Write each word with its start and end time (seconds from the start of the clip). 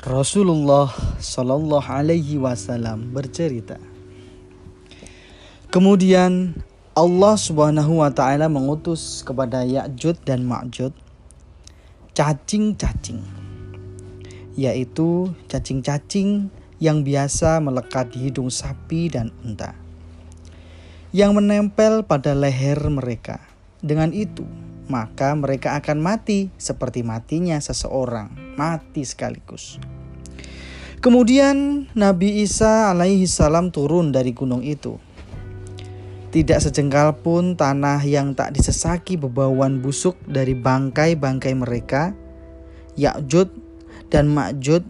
Rasulullah 0.00 0.88
Shallallahu 1.20 1.84
Alaihi 1.84 2.40
Wasallam 2.40 3.12
bercerita. 3.12 3.76
Kemudian 5.68 6.56
Allah 6.96 7.36
Subhanahu 7.36 8.00
Wa 8.00 8.08
Taala 8.08 8.48
mengutus 8.48 9.20
kepada 9.20 9.60
Ya'jud 9.60 10.16
dan 10.24 10.48
Ma'jud 10.48 10.96
cacing-cacing, 12.16 13.20
yaitu 14.56 15.36
cacing-cacing 15.52 16.48
yang 16.80 17.04
biasa 17.04 17.60
melekat 17.60 18.08
di 18.16 18.32
hidung 18.32 18.48
sapi 18.48 19.12
dan 19.12 19.28
unta, 19.44 19.76
yang 21.12 21.36
menempel 21.36 22.08
pada 22.08 22.32
leher 22.32 22.80
mereka. 22.88 23.36
Dengan 23.84 24.16
itu, 24.16 24.48
maka 24.90 25.30
mereka 25.38 25.78
akan 25.78 26.02
mati 26.02 26.50
seperti 26.58 27.06
matinya 27.06 27.54
seseorang, 27.62 28.34
mati 28.58 29.06
sekaligus. 29.06 29.78
Kemudian 31.00 31.88
Nabi 31.96 32.44
Isa 32.44 32.92
alaihi 32.92 33.24
salam 33.24 33.72
turun 33.72 34.12
dari 34.12 34.36
gunung 34.36 34.60
itu. 34.60 35.00
Tidak 36.28 36.60
sejengkal 36.60 37.24
pun 37.24 37.56
tanah 37.56 38.04
yang 38.04 38.36
tak 38.36 38.52
disesaki 38.52 39.16
bebauan 39.16 39.80
busuk 39.80 40.20
dari 40.28 40.52
bangkai-bangkai 40.52 41.56
mereka, 41.56 42.12
Yakjud 43.00 43.48
dan 44.12 44.28
Makjud 44.28 44.84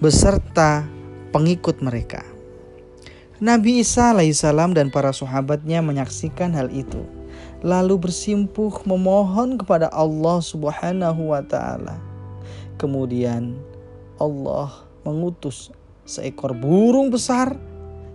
beserta 0.00 0.88
pengikut 1.36 1.84
mereka. 1.84 2.24
Nabi 3.44 3.84
Isa 3.84 4.16
alaihissalam 4.16 4.72
dan 4.72 4.88
para 4.88 5.12
sahabatnya 5.12 5.84
menyaksikan 5.84 6.56
hal 6.56 6.72
itu 6.72 7.04
lalu 7.60 8.08
bersimpuh 8.08 8.72
memohon 8.88 9.60
kepada 9.60 9.92
Allah 9.92 10.40
Subhanahu 10.40 11.36
wa 11.36 11.44
taala. 11.44 12.00
Kemudian 12.80 13.60
Allah 14.16 14.89
mengutus 15.06 15.72
seekor 16.04 16.52
burung 16.52 17.08
besar 17.08 17.54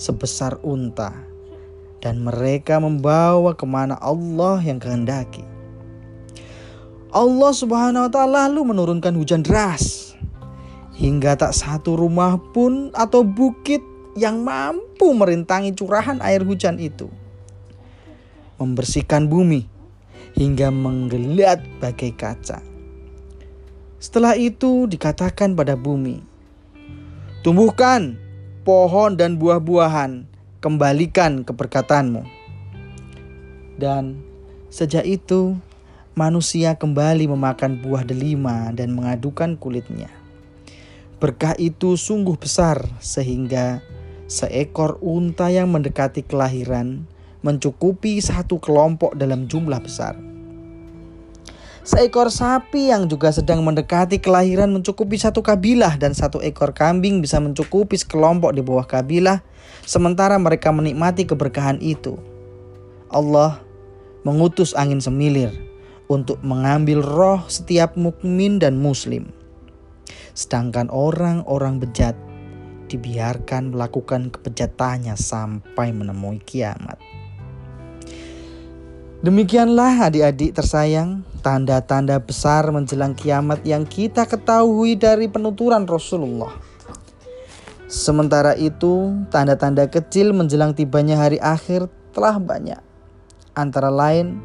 sebesar 0.00 0.56
unta 0.64 1.12
dan 2.00 2.24
mereka 2.24 2.80
membawa 2.80 3.52
ke 3.52 3.68
mana 3.68 4.00
Allah 4.00 4.56
yang 4.64 4.80
kehendaki. 4.80 5.44
Allah 7.10 7.52
Subhanahu 7.52 8.06
wa 8.06 8.10
taala 8.10 8.46
lalu 8.48 8.70
menurunkan 8.70 9.12
hujan 9.18 9.42
deras 9.42 10.14
hingga 10.94 11.34
tak 11.34 11.52
satu 11.52 11.98
rumah 11.98 12.38
pun 12.54 12.94
atau 12.94 13.26
bukit 13.26 13.82
yang 14.14 14.42
mampu 14.46 15.10
merintangi 15.16 15.74
curahan 15.74 16.22
air 16.22 16.46
hujan 16.46 16.78
itu 16.78 17.10
membersihkan 18.60 19.26
bumi 19.26 19.64
hingga 20.36 20.68
menggeliat 20.68 21.64
bagai 21.80 22.12
kaca. 22.14 22.60
Setelah 24.00 24.36
itu 24.36 24.88
dikatakan 24.88 25.56
pada 25.56 25.76
bumi, 25.76 26.20
tumbuhkan 27.40 28.20
pohon 28.68 29.16
dan 29.16 29.40
buah-buahan, 29.40 30.28
kembalikan 30.60 31.40
keberkatanmu. 31.40 32.20
Dan 33.80 34.20
sejak 34.68 35.08
itu 35.08 35.56
manusia 36.12 36.76
kembali 36.76 37.32
memakan 37.32 37.80
buah 37.80 38.04
delima 38.04 38.68
dan 38.76 38.92
mengadukan 38.92 39.56
kulitnya. 39.56 40.12
Berkah 41.16 41.56
itu 41.56 41.96
sungguh 41.96 42.36
besar 42.36 42.84
sehingga 43.00 43.80
seekor 44.28 45.00
unta 45.00 45.48
yang 45.48 45.72
mendekati 45.72 46.20
kelahiran 46.24 47.08
mencukupi 47.40 48.20
satu 48.20 48.60
kelompok 48.60 49.16
dalam 49.16 49.48
jumlah 49.48 49.80
besar. 49.80 50.29
Seekor 51.90 52.30
sapi 52.30 52.94
yang 52.94 53.10
juga 53.10 53.34
sedang 53.34 53.66
mendekati 53.66 54.22
kelahiran 54.22 54.70
mencukupi 54.70 55.18
satu 55.18 55.42
kabilah 55.42 55.98
dan 55.98 56.14
satu 56.14 56.38
ekor 56.38 56.70
kambing 56.70 57.18
bisa 57.18 57.42
mencukupi 57.42 57.98
sekelompok 57.98 58.54
di 58.54 58.62
bawah 58.62 58.86
kabilah 58.86 59.42
sementara 59.82 60.38
mereka 60.38 60.70
menikmati 60.70 61.26
keberkahan 61.26 61.82
itu. 61.82 62.14
Allah 63.10 63.58
mengutus 64.22 64.70
angin 64.78 65.02
semilir 65.02 65.50
untuk 66.06 66.38
mengambil 66.46 67.02
roh 67.02 67.42
setiap 67.50 67.98
mukmin 67.98 68.62
dan 68.62 68.78
muslim. 68.78 69.34
Sedangkan 70.30 70.86
orang-orang 70.94 71.82
bejat 71.82 72.14
dibiarkan 72.86 73.74
melakukan 73.74 74.30
kebejatannya 74.30 75.18
sampai 75.18 75.90
menemui 75.90 76.38
kiamat. 76.38 77.02
Demikianlah 79.20 80.08
adik-adik 80.08 80.56
tersayang, 80.56 81.20
tanda-tanda 81.44 82.16
besar 82.16 82.64
menjelang 82.72 83.12
kiamat 83.12 83.60
yang 83.68 83.84
kita 83.84 84.24
ketahui 84.24 84.96
dari 84.96 85.28
penuturan 85.28 85.84
Rasulullah. 85.84 86.56
Sementara 87.84 88.56
itu, 88.56 89.12
tanda-tanda 89.28 89.84
kecil 89.92 90.32
menjelang 90.32 90.72
tibanya 90.72 91.20
hari 91.20 91.36
akhir 91.36 91.92
telah 92.16 92.40
banyak. 92.40 92.80
Antara 93.52 93.92
lain, 93.92 94.40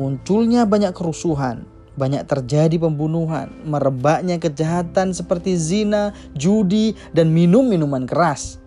munculnya 0.00 0.64
banyak 0.64 0.96
kerusuhan, 0.96 1.68
banyak 2.00 2.24
terjadi 2.24 2.80
pembunuhan, 2.80 3.52
merebaknya 3.68 4.40
kejahatan 4.40 5.12
seperti 5.12 5.60
zina, 5.60 6.16
judi, 6.32 6.96
dan 7.12 7.36
minum-minuman 7.36 8.08
keras 8.08 8.64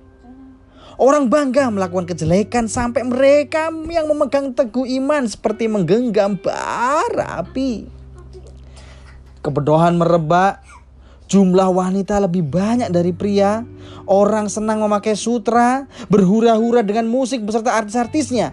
Orang 1.00 1.32
bangga 1.32 1.72
melakukan 1.72 2.12
kejelekan 2.12 2.68
sampai 2.68 3.08
mereka 3.08 3.72
yang 3.88 4.12
memegang 4.12 4.52
teguh 4.52 4.84
iman 5.00 5.24
seperti 5.32 5.72
menggenggam 5.72 6.36
bara 6.36 7.40
api. 7.40 7.88
Kebodohan 9.40 9.96
merebak, 9.96 10.60
jumlah 11.32 11.72
wanita 11.72 12.20
lebih 12.20 12.44
banyak 12.44 12.92
dari 12.92 13.16
pria. 13.16 13.64
Orang 14.12 14.52
senang 14.52 14.84
memakai 14.84 15.16
sutra, 15.16 15.88
berhura-hura 16.12 16.84
dengan 16.84 17.08
musik 17.08 17.48
beserta 17.48 17.80
artis-artisnya. 17.80 18.52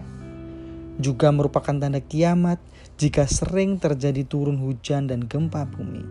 Juga 1.03 1.27
merupakan 1.35 1.75
tanda 1.75 1.99
kiamat 1.99 2.63
jika 2.95 3.27
sering 3.27 3.75
terjadi 3.75 4.23
turun 4.23 4.55
hujan 4.63 5.11
dan 5.11 5.27
gempa 5.27 5.67
bumi. 5.67 6.07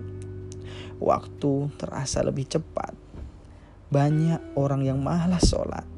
Waktu 1.00 1.72
terasa 1.80 2.20
lebih 2.20 2.44
cepat. 2.44 2.92
Banyak 3.88 4.53
orang 4.60 4.84
yang 4.84 5.00
malas 5.00 5.48
sholat 5.48 5.95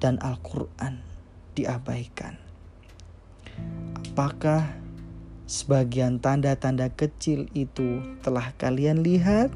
dan 0.00 0.16
Al-Quran 0.24 1.04
diabaikan. 1.54 2.40
Apakah 3.94 4.72
sebagian 5.44 6.18
tanda-tanda 6.18 6.88
kecil 6.90 7.46
itu 7.52 8.02
telah 8.24 8.50
kalian 8.56 9.04
lihat? 9.04 9.52